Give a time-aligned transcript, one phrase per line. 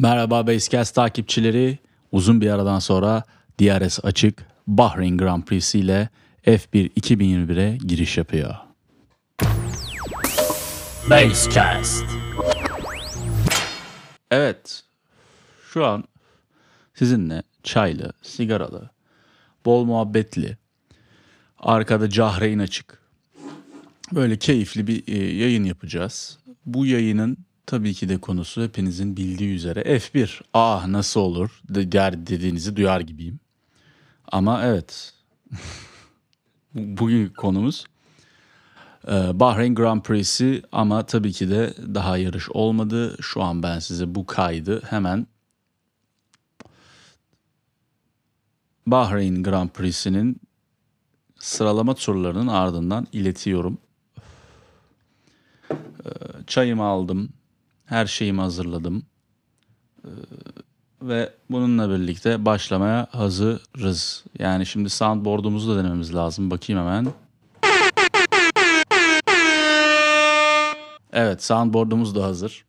[0.00, 1.78] Merhaba Basecast takipçileri.
[2.12, 3.22] Uzun bir aradan sonra
[3.60, 6.08] DRS açık Bahreyn Grand Prix'si ile
[6.46, 8.54] F1 2021'e giriş yapıyor.
[11.10, 12.04] Basecast.
[14.30, 14.82] Evet.
[15.72, 16.04] Şu an
[16.94, 18.90] sizinle çaylı, sigaralı,
[19.64, 20.56] bol muhabbetli,
[21.58, 22.98] arkada cahreyn açık.
[24.12, 26.38] Böyle keyifli bir e, yayın yapacağız.
[26.66, 27.38] Bu yayının
[27.70, 30.40] tabii ki de konusu hepinizin bildiği üzere F1.
[30.54, 33.40] Ah nasıl olur der dediğinizi duyar gibiyim.
[34.32, 35.14] Ama evet.
[36.74, 37.84] Bugün konumuz
[39.08, 43.16] e, Bahreyn Grand Prix'si ama tabii ki de daha yarış olmadı.
[43.20, 45.26] Şu an ben size bu kaydı hemen
[48.86, 50.40] Bahreyn Grand Prix'sinin
[51.38, 53.78] sıralama turlarının ardından iletiyorum.
[55.70, 56.10] E,
[56.46, 57.32] çayımı aldım.
[57.90, 59.02] Her şeyimi hazırladım.
[60.04, 60.10] E,
[61.02, 64.24] ve bununla birlikte başlamaya hazırız.
[64.38, 66.50] Yani şimdi soundboard'umuzu da denememiz lazım.
[66.50, 67.06] Bakayım hemen.
[71.12, 72.64] Evet soundboard'umuz da hazır.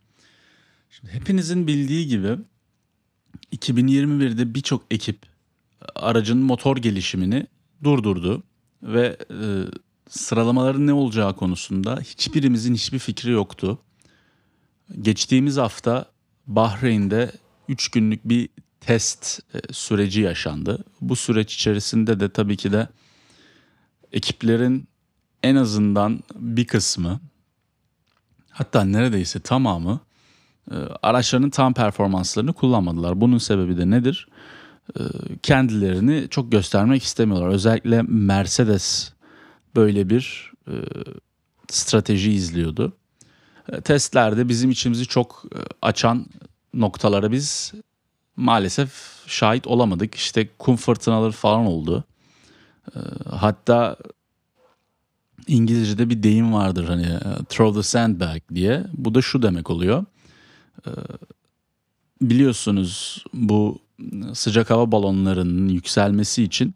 [0.89, 2.37] Şimdi hepinizin bildiği gibi
[3.55, 5.19] 2021'de birçok ekip
[5.95, 7.47] aracın motor gelişimini
[7.83, 8.43] durdurdu
[8.83, 9.45] ve e,
[10.09, 13.79] sıralamaların ne olacağı konusunda hiçbirimizin hiçbir fikri yoktu.
[15.01, 16.05] Geçtiğimiz hafta
[16.47, 17.31] Bahreyn'de
[17.67, 20.83] 3 günlük bir test e, süreci yaşandı.
[21.01, 22.87] Bu süreç içerisinde de tabii ki de
[24.11, 24.87] ekiplerin
[25.43, 27.19] en azından bir kısmı
[28.49, 29.99] hatta neredeyse tamamı
[30.71, 33.21] e, araçlarının tam performanslarını kullanmadılar.
[33.21, 34.27] Bunun sebebi de nedir?
[34.99, 35.01] E,
[35.43, 37.47] kendilerini çok göstermek istemiyorlar.
[37.47, 39.13] Özellikle Mercedes
[39.75, 40.51] böyle bir
[41.69, 42.97] strateji izliyordu.
[43.69, 46.25] E, testlerde bizim içimizi çok e, açan
[46.73, 47.73] noktalara biz
[48.35, 48.91] maalesef
[49.27, 50.15] şahit olamadık.
[50.15, 52.03] İşte kum fırtınaları falan oldu.
[52.95, 52.99] E,
[53.29, 53.97] hatta
[55.47, 57.07] İngilizce'de bir deyim vardır hani
[57.49, 58.83] throw the sandbag diye.
[58.93, 60.05] Bu da şu demek oluyor.
[62.21, 63.79] Biliyorsunuz bu
[64.33, 66.75] sıcak hava balonlarının yükselmesi için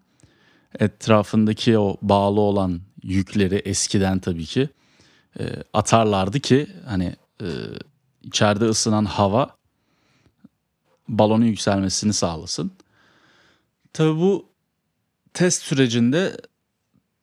[0.80, 4.70] etrafındaki o bağlı olan yükleri eskiden tabii ki
[5.40, 7.48] e, atarlardı ki hani e,
[8.24, 9.56] içeride ısınan hava
[11.08, 12.72] balonun yükselmesini sağlasın.
[13.94, 14.50] Tabii bu
[15.34, 16.38] test sürecinde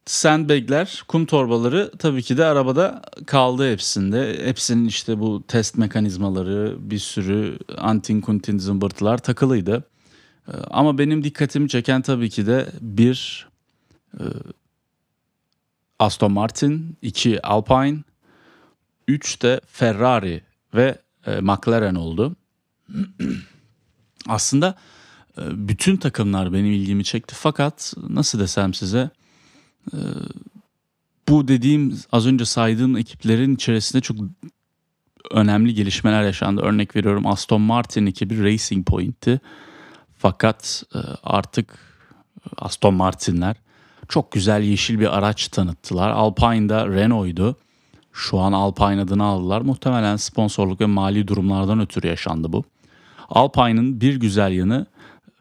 [0.06, 4.46] sandbagler, kum torbaları tabii ki de arabada kaldı hepsinde.
[4.46, 9.84] Hepsinin işte bu test mekanizmaları, bir sürü antin kuntin zımbırtılar takılıydı.
[10.48, 13.48] Ee, Ama benim dikkatimi çeken tabii ki de bir
[14.18, 14.24] e,
[16.02, 17.98] Aston Martin, iki Alpine,
[19.08, 20.42] üç de Ferrari
[20.74, 22.36] ve e, McLaren oldu.
[24.28, 24.74] Aslında
[25.38, 29.10] e, bütün takımlar benim ilgimi çekti fakat nasıl desem size
[29.92, 29.98] e,
[31.28, 34.16] bu dediğim az önce saydığım ekiplerin içerisinde çok
[35.30, 36.60] önemli gelişmeler yaşandı.
[36.62, 39.40] Örnek veriyorum Aston Martin ekibi Racing Point'ti.
[40.18, 40.84] Fakat
[41.22, 41.78] artık
[42.56, 43.56] Aston Martin'ler
[44.12, 46.10] çok güzel yeşil bir araç tanıttılar.
[46.10, 47.56] Alpine'da Renault'ydu.
[48.12, 49.60] Şu an Alpine adını aldılar.
[49.60, 52.64] Muhtemelen sponsorluk ve mali durumlardan ötürü yaşandı bu.
[53.28, 54.86] Alpine'ın bir güzel yanı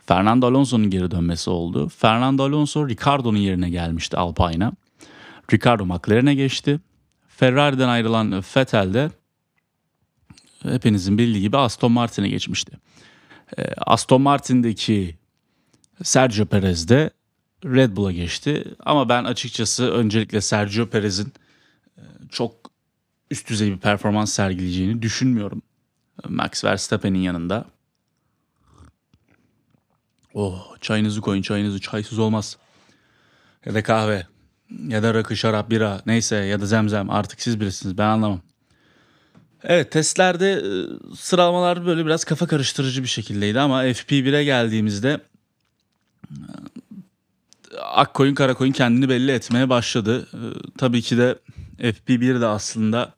[0.06, 1.90] Fernando Alonso'nun geri dönmesi oldu.
[1.90, 4.72] Fernando Alonso Ricardo'nun yerine gelmişti Alpine'a.
[5.53, 6.80] Ricardo McLaren'e geçti.
[7.28, 9.12] Ferrari'den ayrılan Vettel de
[10.64, 12.72] hepinizin bildiği gibi Aston Martin'e geçmişti.
[13.58, 15.16] E, Aston Martin'deki
[16.03, 17.12] Sergio Perez de
[17.66, 18.63] Red Bull'a geçti.
[18.79, 21.34] Ama ben açıkçası öncelikle Sergio Perez'in
[21.97, 22.55] e, çok
[23.31, 25.61] üst düzey bir performans sergileyeceğini düşünmüyorum.
[26.29, 27.66] Max Verstappen'in yanında.
[30.34, 32.58] Oh çayınızı koyun çayınızı çaysız olmaz.
[33.66, 34.28] Ya da kahve
[34.87, 38.41] ya da rakı şarap bira neyse ya da zemzem artık siz bilirsiniz ben anlamam.
[39.63, 40.66] Evet testlerde e,
[41.16, 45.19] sıralamalar böyle biraz kafa karıştırıcı bir şekildeydi ama FP1'e geldiğimizde
[47.84, 50.28] Akkoyun Karakoyun kendini belli etmeye başladı.
[50.34, 50.42] E,
[50.78, 51.40] Tabii ki de
[51.80, 53.14] FP1 de aslında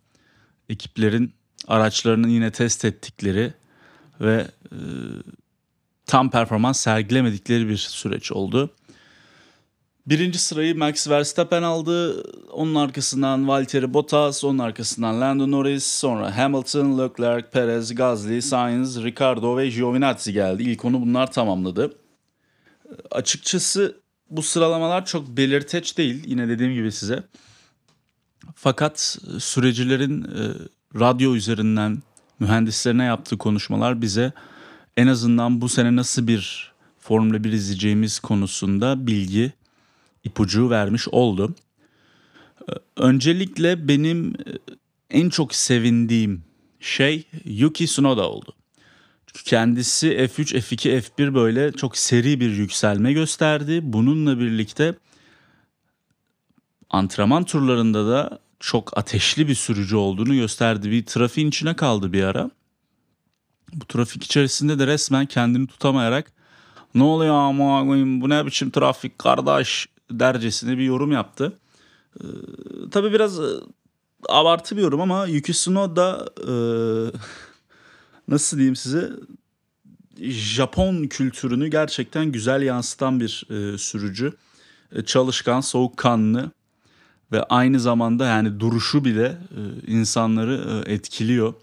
[0.70, 1.34] ekiplerin
[1.68, 3.54] araçlarını yine test ettikleri
[4.22, 4.78] ve e,
[6.06, 8.70] tam performans sergilemedikleri bir süreç oldu.
[10.08, 12.24] Birinci sırayı Max Verstappen aldı.
[12.52, 19.58] Onun arkasından Valtteri Bottas, onun arkasından Lando Norris, sonra Hamilton, Leclerc, Perez, Gasly, Sainz, Ricardo
[19.58, 20.64] ve Giovinazzi geldi.
[20.64, 21.96] İlk onu bunlar tamamladı.
[23.12, 24.03] Açıkçası
[24.38, 26.24] bu sıralamalar çok belirteç değil.
[26.28, 27.24] Yine dediğim gibi size.
[28.56, 30.44] Fakat sürecilerin e,
[31.00, 32.04] radyo üzerinden
[32.40, 34.34] mühendislerine yaptığı konuşmalar bize
[34.98, 39.52] en azından bu sene nasıl bir Formula 1 izleyeceğimiz konusunda bilgi
[40.24, 41.56] ipucu vermiş oldu.
[42.70, 44.52] Ee, öncelikle benim e,
[45.10, 46.44] en çok sevindiğim
[46.80, 48.54] şey Yuki Tsunoda oldu.
[49.34, 53.80] Kendisi F3, F2, F1 böyle çok seri bir yükselme gösterdi.
[53.84, 54.96] Bununla birlikte
[56.90, 60.92] antrenman turlarında da çok ateşli bir sürücü olduğunu gösterdi.
[60.92, 62.52] Bir trafiğin içine kaldı bir ara.
[63.74, 66.32] Bu trafik içerisinde de resmen kendini tutamayarak
[66.96, 67.86] ne oluyor ama
[68.22, 71.60] bu ne biçim trafik kardeş dercesine bir yorum yaptı.
[72.22, 72.26] Ee,
[72.92, 73.44] tabii biraz e,
[74.30, 76.54] abartı bir yorum ama Yuki Tsunoda e,
[78.28, 79.10] nasıl diyeyim size
[80.30, 84.34] Japon kültürünü gerçekten güzel yansıtan bir e, sürücü.
[84.92, 86.52] E, çalışkan, soğukkanlı
[87.32, 91.54] ve aynı zamanda yani duruşu bile e, insanları e, etkiliyor.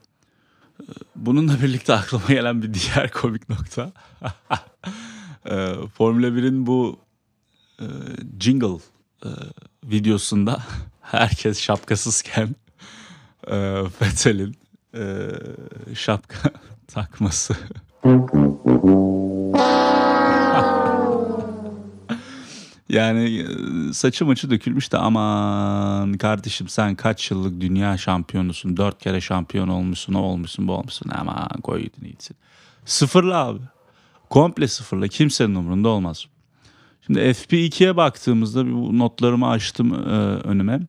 [0.80, 0.84] E,
[1.16, 3.92] bununla birlikte aklıma gelen bir diğer komik nokta.
[5.46, 6.98] e, Formula 1'in bu
[7.80, 7.86] e,
[8.40, 8.78] jingle
[9.24, 9.28] e,
[9.84, 10.62] videosunda
[11.00, 12.56] herkes şapkasızken
[13.46, 13.56] e,
[14.02, 14.59] Vettel'in
[14.94, 15.28] e,
[15.94, 16.50] şapka
[16.86, 17.56] takması.
[22.88, 23.46] yani e,
[23.92, 28.76] saçı maçı dökülmüş de aman kardeşim sen kaç yıllık dünya şampiyonusun.
[28.76, 31.10] Dört kere şampiyon olmuşsun, o olmuşsun, bu olmuşsun.
[31.14, 32.36] Aman koy gitsin.
[32.84, 33.60] Sıfırla abi.
[34.30, 35.08] Komple sıfırla.
[35.08, 36.26] Kimsenin umurunda olmaz.
[37.06, 39.96] Şimdi FP2'ye baktığımızda bu notlarımı açtım e,
[40.48, 40.80] önüme.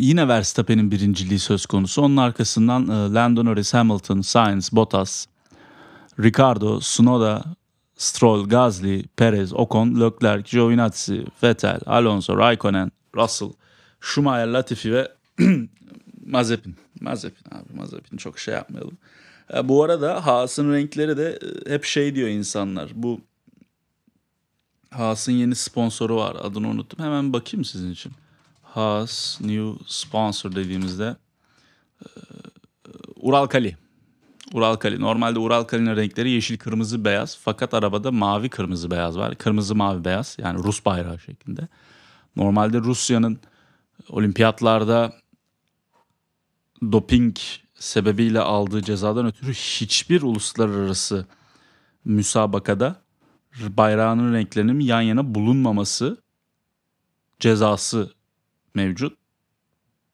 [0.00, 2.02] Yine Verstappen'in birinciliği söz konusu.
[2.02, 5.26] Onun arkasından e, Lando Norris, Hamilton, Sainz, Bottas,
[6.20, 7.44] Ricardo, Tsunoda,
[7.96, 13.52] Stroll, Gasly, Perez, Ocon, Leclerc, Giovinazzi, Vettel, Alonso, Raikkonen, Russell,
[14.00, 15.12] Schumacher, Latifi ve
[16.26, 16.76] Mazepin.
[17.00, 18.98] Mazepin abi Mazepin çok şey yapmayalım.
[19.54, 22.90] E, bu arada Haas'ın renkleri de e, hep şey diyor insanlar.
[22.94, 23.20] Bu
[24.90, 26.36] Haas'ın yeni sponsoru var.
[26.40, 27.04] Adını unuttum.
[27.04, 28.12] Hemen bakayım sizin için.
[28.74, 31.16] Haas New Sponsor dediğimizde
[32.02, 32.08] e,
[33.16, 33.76] Ural Kali.
[34.52, 35.00] Ural Kali.
[35.00, 37.38] Normalde Ural Kali'nin renkleri yeşil, kırmızı, beyaz.
[37.42, 39.34] Fakat arabada mavi, kırmızı, beyaz var.
[39.34, 40.36] Kırmızı, mavi, beyaz.
[40.40, 41.68] Yani Rus bayrağı şeklinde.
[42.36, 43.38] Normalde Rusya'nın
[44.08, 45.12] olimpiyatlarda
[46.92, 47.36] doping
[47.74, 51.26] sebebiyle aldığı cezadan ötürü hiçbir uluslararası
[52.04, 53.02] müsabakada
[53.60, 56.22] bayrağının renklerinin yan yana bulunmaması
[57.40, 58.13] cezası
[58.74, 59.18] mevcut.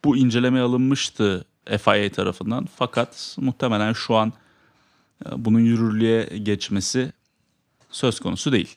[0.04, 1.44] Bu inceleme alınmıştı
[1.78, 4.32] FIA tarafından fakat muhtemelen şu an
[5.26, 7.12] e, bunun yürürlüğe geçmesi
[7.90, 8.76] söz konusu değil.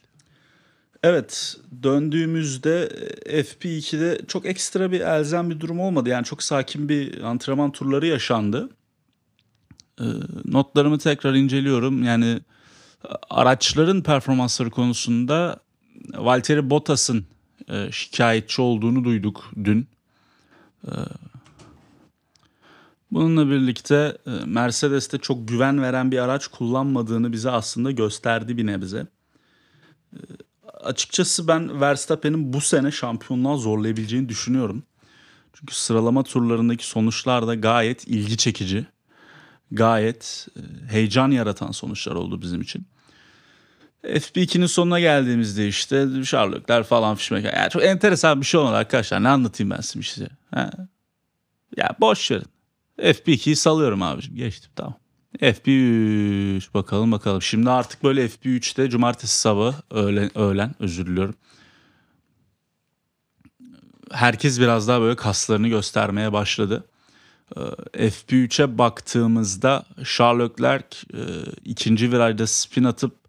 [1.04, 2.84] Evet döndüğümüzde
[3.26, 6.10] e, FP2'de çok ekstra bir elzem bir durum olmadı.
[6.10, 8.70] Yani çok sakin bir antrenman turları yaşandı.
[10.00, 10.06] E,
[10.46, 12.04] notlarımı tekrar inceliyorum.
[12.04, 12.40] Yani
[13.30, 15.60] araçların performansları konusunda
[16.14, 17.26] Valtteri Bottas'ın
[17.70, 19.88] e, şikayetçi olduğunu duyduk dün.
[20.88, 20.94] E,
[23.12, 29.08] bununla birlikte e, Mercedes'te çok güven veren bir araç kullanmadığını bize aslında gösterdi bir nebze.
[30.14, 30.20] E,
[30.84, 34.84] açıkçası ben Verstappen'in bu sene şampiyonluğa zorlayabileceğini düşünüyorum.
[35.54, 38.86] Çünkü sıralama turlarındaki sonuçlar da gayet ilgi çekici.
[39.72, 42.86] Gayet e, heyecan yaratan sonuçlar oldu bizim için.
[44.04, 47.46] FB2'nin sonuna geldiğimizde işte Sherlockler falan fişmek.
[47.46, 49.24] Yani çok enteresan bir şey olmadı arkadaşlar.
[49.24, 50.28] Ne anlatayım ben size?
[50.52, 50.72] Ha?
[51.78, 52.46] Ya boş verin.
[53.00, 54.36] FB2'yi salıyorum abicim.
[54.36, 54.96] Geçtim tamam.
[55.40, 57.42] FB3 bakalım bakalım.
[57.42, 61.36] Şimdi artık böyle FB3'te cumartesi sabahı öğlen, öğlen özür diliyorum.
[64.12, 66.84] Herkes biraz daha böyle kaslarını göstermeye başladı.
[67.58, 71.22] Ee, FB3'e baktığımızda Charles Leclerc e,
[71.66, 73.23] ikinci virajda spin atıp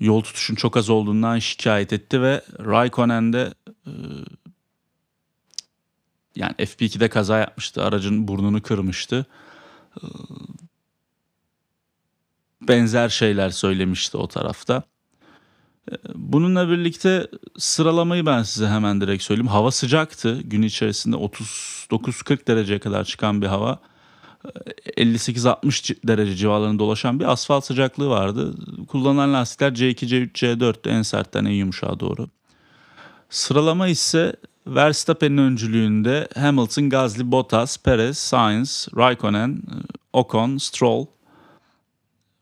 [0.00, 3.54] yol tutuşun çok az olduğundan şikayet etti ve Raikkonen de
[3.86, 3.92] e,
[6.36, 7.82] yani FP2'de kaza yapmıştı.
[7.82, 9.26] Aracın burnunu kırmıştı.
[9.96, 10.04] E,
[12.62, 14.82] benzer şeyler söylemişti o tarafta.
[15.92, 17.26] E, bununla birlikte
[17.58, 19.48] sıralamayı ben size hemen direkt söyleyeyim.
[19.48, 20.40] Hava sıcaktı.
[20.42, 23.80] Gün içerisinde 39-40 dereceye kadar çıkan bir hava.
[24.96, 28.54] 58-60 derece civarlarında dolaşan bir asfalt sıcaklığı vardı.
[28.88, 32.28] Kullanılan lastikler C2, C3, C4'tü en sertten en yumuşağa doğru.
[33.30, 39.62] Sıralama ise Verstappen'in öncülüğünde Hamilton, Gasly, Bottas, Perez, Sainz, Raikkonen,
[40.12, 41.06] Ocon, Stroll,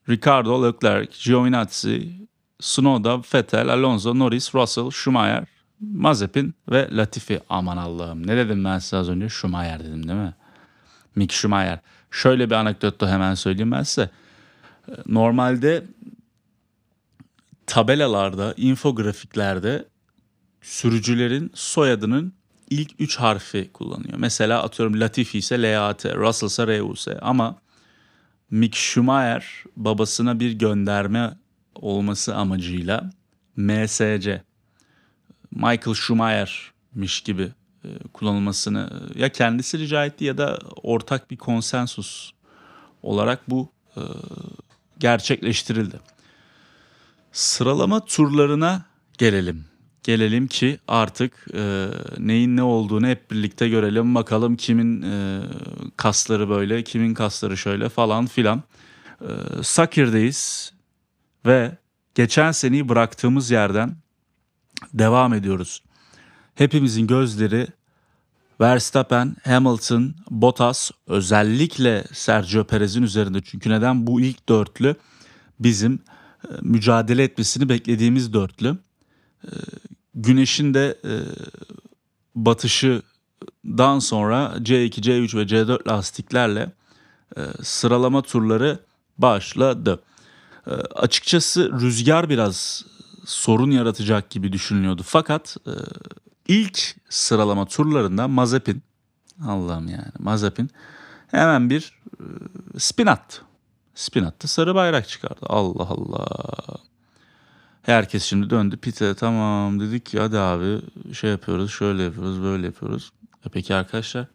[0.08, 2.12] Ricardo, Leclerc, Giovinazzi,
[2.58, 5.44] Tsunoda, Vettel, Alonso, Norris, Russell, Schumacher,
[5.80, 7.40] Mazepin ve Latifi.
[7.48, 9.28] Aman Allah'ım ne dedim ben size az önce?
[9.28, 10.34] Schumacher dedim değil mi?
[11.16, 11.78] Mick Schumacher.
[12.10, 14.10] Şöyle bir anekdot da hemen söyleyeyim ben size.
[15.06, 15.84] Normalde
[17.66, 19.84] tabelalarda, infografiklerde
[20.62, 22.32] sürücülerin soyadının
[22.70, 24.14] ilk üç harfi kullanıyor.
[24.18, 27.58] Mesela atıyorum Latifi ise LAT, Russell ise RUS ama
[28.50, 29.44] Mick Schumacher
[29.76, 31.36] babasına bir gönderme
[31.74, 33.10] olması amacıyla
[33.56, 34.42] MSC,
[35.50, 37.48] Michael Schumacher'miş gibi
[38.12, 42.32] kullanılmasını e, ya kendisi rica etti ya da ortak bir konsensus
[43.02, 44.00] olarak bu e,
[44.98, 46.00] gerçekleştirildi.
[47.32, 48.84] Sıralama turlarına
[49.18, 49.64] gelelim.
[50.02, 51.88] Gelelim ki artık e,
[52.18, 54.14] neyin ne olduğunu hep birlikte görelim.
[54.14, 55.40] Bakalım kimin e,
[55.96, 58.62] kasları böyle, kimin kasları şöyle falan filan.
[59.20, 59.28] E,
[59.62, 60.72] Sakir'deyiz
[61.46, 61.78] ve
[62.14, 63.96] geçen seneyi bıraktığımız yerden
[64.94, 65.82] devam ediyoruz.
[66.56, 67.66] Hepimizin gözleri
[68.60, 73.40] Verstappen, Hamilton, Bottas özellikle Sergio Perez'in üzerinde.
[73.44, 74.96] Çünkü neden bu ilk dörtlü
[75.60, 78.78] bizim e, mücadele etmesini beklediğimiz dörtlü.
[79.44, 79.50] E,
[80.14, 81.14] Güneşin de e,
[82.34, 86.72] batışından sonra C2, C3 ve C4 lastiklerle
[87.62, 88.78] sıralama turları
[89.18, 90.02] başladı.
[90.94, 92.84] Açıkçası rüzgar biraz
[93.24, 95.02] sorun yaratacak gibi düşünülüyordu.
[95.06, 95.56] Fakat
[96.48, 98.82] ilk sıralama turlarında Mazepin,
[99.46, 100.70] Allah'ım yani Mazepin
[101.26, 102.24] hemen bir e,
[102.78, 103.42] spin attı.
[103.94, 105.40] Spin attı sarı bayrak çıkardı.
[105.42, 106.26] Allah Allah.
[107.82, 110.80] Herkes şimdi döndü pite tamam dedik ki hadi abi
[111.14, 113.10] şey yapıyoruz şöyle yapıyoruz böyle yapıyoruz.
[113.46, 114.26] E peki arkadaşlar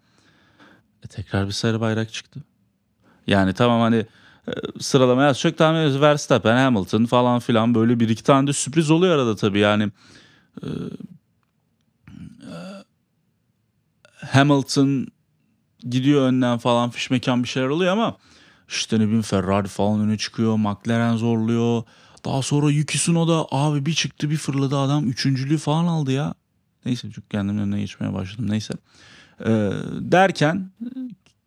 [1.06, 2.39] e tekrar bir sarı bayrak çıktı.
[3.27, 4.06] Yani tamam hani
[4.48, 6.01] e, sıralamaya çok tahmin ediyoruz.
[6.01, 9.91] Verstappen, Hamilton falan filan böyle bir iki tane de sürpriz oluyor arada tabii yani.
[10.63, 10.68] E,
[14.32, 15.08] Hamilton
[15.90, 18.18] gidiyor önden falan fişmekan bir şeyler oluyor ama
[18.68, 20.56] işte ne bileyim Ferrari falan öne çıkıyor.
[20.56, 21.84] McLaren zorluyor.
[22.26, 26.34] Daha sonra Yuki Tsunoda abi bir çıktı bir fırladı adam üçüncülüğü falan aldı ya.
[26.86, 28.74] Neyse çok kendimin önüne geçmeye başladım neyse.
[29.46, 30.72] Ee, derken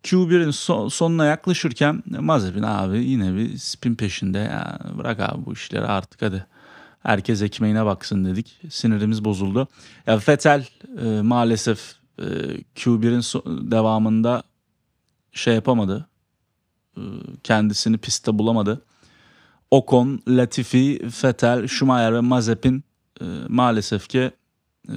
[0.03, 4.37] Q1'in son, sonuna yaklaşırken Mazepin abi yine bir spin peşinde.
[4.37, 6.45] Ya bırak abi bu işleri artık hadi.
[7.03, 8.61] Herkes ekmeğine baksın dedik.
[8.69, 9.67] Sinirimiz bozuldu.
[10.07, 10.67] Ya Vettel
[11.01, 12.23] e, maalesef e,
[12.75, 14.43] Q1'in so- devamında
[15.31, 16.07] şey yapamadı.
[16.97, 17.01] E,
[17.43, 18.81] kendisini pistte bulamadı.
[19.71, 22.83] Ocon, Latifi, Vettel, Schumacher ve Mazepin
[23.21, 24.31] e, maalesef ki
[24.89, 24.95] e,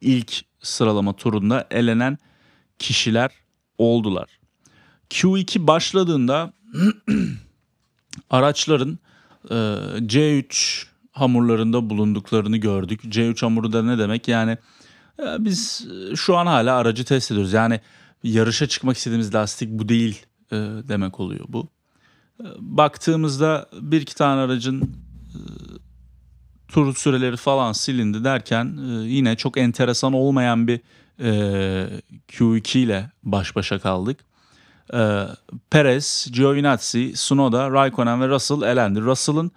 [0.00, 2.18] ilk sıralama turunda elenen
[2.78, 3.30] kişiler
[3.78, 4.38] oldular.
[5.10, 6.52] Q2 başladığında
[8.30, 8.98] araçların
[9.50, 9.54] e,
[9.98, 13.04] C3 hamurlarında bulunduklarını gördük.
[13.04, 14.28] C3 hamuru da ne demek?
[14.28, 14.58] Yani
[15.18, 17.52] biz şu an hala aracı test ediyoruz.
[17.52, 17.80] Yani
[18.22, 20.56] yarışa çıkmak istediğimiz lastik bu değil e,
[20.88, 21.68] demek oluyor bu.
[22.40, 25.38] E, baktığımızda bir iki tane aracın e,
[26.68, 30.80] tur süreleri falan silindi derken e, yine çok enteresan olmayan bir
[31.20, 31.30] e,
[32.28, 34.20] Q2 ile baş başa kaldık.
[34.94, 35.22] E,
[35.70, 39.00] Perez, Giovinazzi, Tsunoda, Raikkonen ve Russell elendi.
[39.00, 39.50] Russell'ın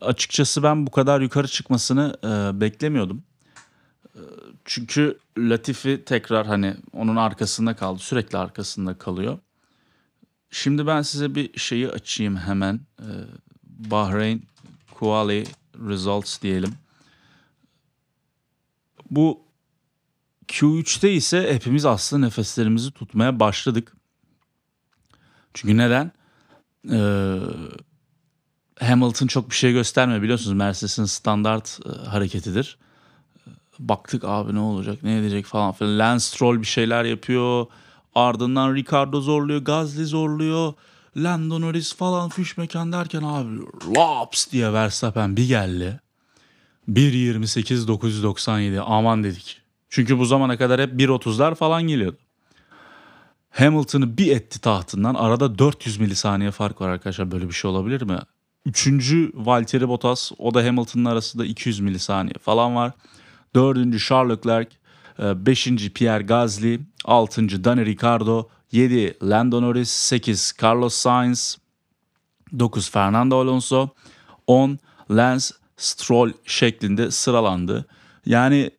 [0.00, 3.22] açıkçası ben bu kadar yukarı çıkmasını e, beklemiyordum.
[4.64, 7.98] Çünkü Latifi tekrar hani onun arkasında kaldı.
[7.98, 9.38] Sürekli arkasında kalıyor.
[10.50, 12.80] Şimdi ben size bir şeyi açayım hemen.
[12.98, 13.10] E,
[13.64, 14.46] Bahrain
[14.94, 15.44] Quali
[15.88, 16.74] Results diyelim.
[19.10, 19.44] Bu
[20.48, 23.92] Q3'te ise hepimiz aslında nefeslerimizi tutmaya başladık.
[25.54, 26.12] Çünkü neden?
[26.90, 27.38] Ee,
[28.80, 32.78] Hamilton çok bir şey göstermiyor biliyorsunuz Mercedes'in standart e, hareketidir.
[33.78, 35.98] Baktık abi ne olacak ne edecek falan filan.
[35.98, 37.66] Lance Stroll bir şeyler yapıyor.
[38.14, 40.72] Ardından Ricardo zorluyor, Gasly zorluyor.
[41.16, 43.58] Lando Norris falan fiş mekan derken abi
[43.96, 46.00] laps diye Verstappen bir geldi.
[46.88, 49.60] 1.28 997 aman dedik.
[49.88, 52.16] Çünkü bu zamana kadar hep 1.30'lar falan geliyordu.
[53.50, 55.14] Hamilton'ı bir etti tahtından.
[55.14, 57.30] Arada 400 milisaniye fark var arkadaşlar.
[57.30, 58.18] Böyle bir şey olabilir mi?
[58.66, 60.32] Üçüncü Valtteri Bottas.
[60.38, 62.92] O da Hamilton'ın arasında 200 milisaniye falan var.
[63.54, 64.70] Dördüncü Charles Leclerc.
[65.18, 66.80] e, Beşinci Pierre Gasly.
[67.04, 68.48] Altıncı Dani Ricciardo.
[68.72, 69.90] 7 Lando Norris.
[69.90, 71.58] 8 Carlos Sainz.
[72.58, 73.88] 9 Fernando Alonso.
[74.46, 74.78] 10
[75.10, 75.46] Lance
[75.76, 77.86] Stroll şeklinde sıralandı.
[78.26, 78.70] Yani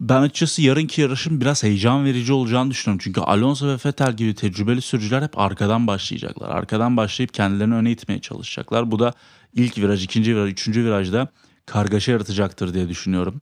[0.00, 3.00] ben açıkçası yarınki yarışın biraz heyecan verici olacağını düşünüyorum.
[3.04, 6.48] Çünkü Alonso ve Vettel gibi tecrübeli sürücüler hep arkadan başlayacaklar.
[6.48, 8.90] Arkadan başlayıp kendilerini öne itmeye çalışacaklar.
[8.90, 9.12] Bu da
[9.54, 11.28] ilk viraj, ikinci viraj, üçüncü virajda
[11.66, 13.40] kargaşa yaratacaktır diye düşünüyorum.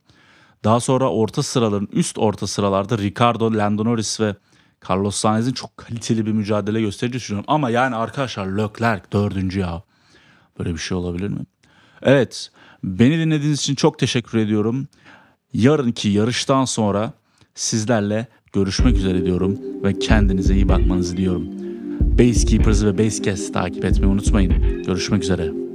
[0.63, 4.35] Daha sonra orta sıraların üst orta sıralarda Ricardo, Lando Norris ve
[4.89, 7.45] Carlos Sainz'in çok kaliteli bir mücadele göstereceğini düşünüyorum.
[7.47, 9.83] Ama yani arkadaşlar Leclerc dördüncü ya.
[10.59, 11.39] Böyle bir şey olabilir mi?
[12.01, 12.51] Evet,
[12.83, 14.87] beni dinlediğiniz için çok teşekkür ediyorum.
[15.53, 17.13] Yarınki yarıştan sonra
[17.55, 21.47] sizlerle görüşmek üzere diyorum ve kendinize iyi bakmanızı diliyorum.
[22.19, 24.83] Basekeepers ve Basecast takip etmeyi unutmayın.
[24.83, 25.66] Görüşmek üzere.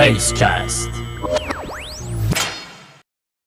[0.00, 0.89] Basecast.